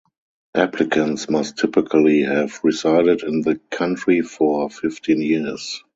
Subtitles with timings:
[0.55, 5.83] Applicants must typically have resided in the country for fifteen years.